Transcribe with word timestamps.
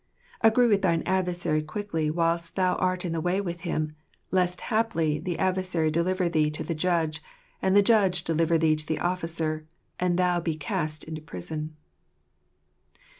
"Agree 0.41 0.65
with 0.65 0.81
thine 0.81 1.03
adversary 1.05 1.61
quickly, 1.61 2.09
whilst 2.09 2.55
thou 2.55 2.73
art 2.77 3.05
in 3.05 3.11
the 3.11 3.21
way 3.21 3.39
with 3.39 3.59
him; 3.59 3.91
lest 4.31 4.61
haply 4.61 5.19
the 5.19 5.37
adver 5.37 5.61
sary 5.61 5.91
deliver 5.91 6.27
thee 6.27 6.49
to 6.49 6.63
the 6.63 6.73
judge, 6.73 7.21
and 7.61 7.75
the 7.75 7.83
judge 7.83 8.23
deliver 8.23 8.57
thee 8.57 8.75
to 8.75 8.87
the 8.87 8.97
officer, 8.97 9.67
and 9.99 10.17
thou 10.17 10.39
be 10.39 10.55
cast 10.55 11.03
into 11.03 11.21
prison." 11.21 11.75